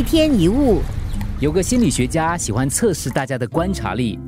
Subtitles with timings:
[0.00, 0.80] 一天一物，
[1.40, 4.18] 有个心理学家喜欢测试大家的观察力。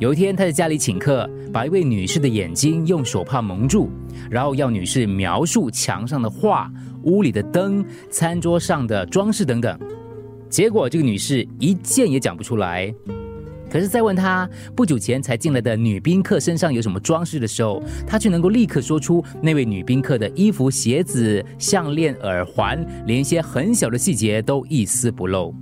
[0.00, 3.88] 有一天，他在家里请客，把一位女士的眼睛用手帕蒙住，
[4.28, 6.68] 然后要女士描述墙上的画、
[7.04, 9.78] 屋里的灯、餐桌上的装饰等等。
[10.48, 12.92] 结果，这个女士一件也讲不出来。
[13.70, 25.54] 可是，在问他不久前才进来的女宾客身上有什么装饰的时候，他却能够立刻说出那位女宾客的衣服、鞋子、项链、耳环，连一些很小的细节都一丝不漏。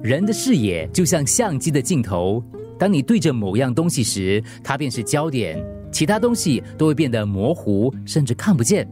[0.00, 2.40] 人的视野就像相机的镜头。
[2.78, 5.60] 当你对着某样东西时，它便是焦点，
[5.90, 8.88] 其他东西都会变得模糊，甚至看不见。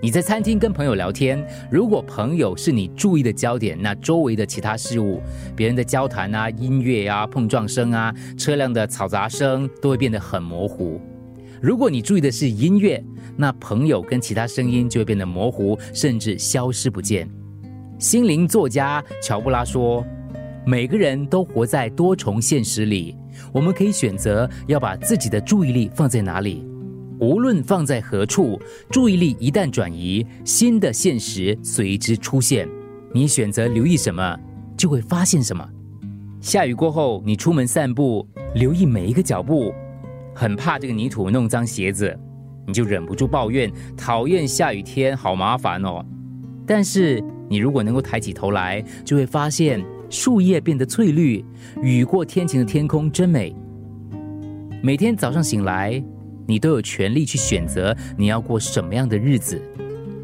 [0.00, 5.20] 你在餐厅跟朋友聊天，如果朋友是你注意的焦点，那周围的其他事物，
[5.56, 11.00] 别人的交谈啊、音乐啊、碰撞声啊、车辆的嘈杂声，都会变得很模糊。
[11.60, 13.02] 如果你注意的是音乐，
[13.36, 17.28] 那朋友跟其他声音就会变得模糊，甚至消失不见。
[17.98, 20.06] 心灵作家乔布拉说。
[20.66, 23.16] 每个人都活在多重现实里，
[23.52, 26.62] 我们可以选择要把自己的注意力放在哪里。
[27.20, 32.68] 无论放在何处，注意力一旦转移，新的现实随之出现。
[33.12, 34.38] 你选择留意什么，
[34.76, 35.66] 就会发现什么。
[36.40, 39.72] 下雨过后，你出门散步，留意每一个脚步，
[40.34, 42.16] 很怕这个泥土弄脏鞋子，
[42.66, 46.04] 你就忍不住抱怨：讨厌下雨天，好麻烦哦。
[46.66, 49.84] 但是你如果能够抬起头来，就会发现。
[50.10, 51.44] 树叶变得翠绿，
[51.82, 53.54] 雨过天晴的天空真美。
[54.82, 56.02] 每天早上醒来，
[56.48, 59.60] 你都有权利去选择你要过什么样的日子。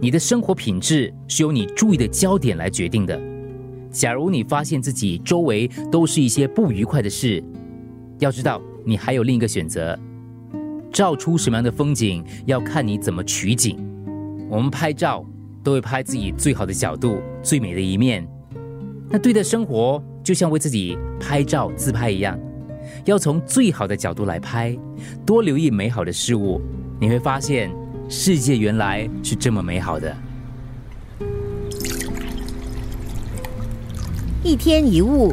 [0.00, 3.20] 你的生活品质是由你注意的焦点来决定的。
[3.90, 7.44] 假如你发现自己周围都是一些不愉快的事，
[8.20, 9.98] 要知道你还有另一个选择。
[10.90, 13.76] 照出什么样的风景，要看你怎么取景。
[14.48, 15.24] 我们拍照
[15.62, 18.26] 都会拍自己最好的角度、最美的一面。
[19.10, 22.38] 那对待生活，就像为自己拍照自拍一样，
[23.04, 24.76] 要从最好的角度来拍，
[25.24, 26.60] 多留意美好的事物，
[27.00, 27.70] 你会发现
[28.08, 30.16] 世界原来是这么美好的。
[34.42, 35.32] 一天一物。